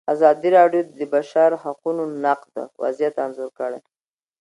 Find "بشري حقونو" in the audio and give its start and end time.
1.13-2.03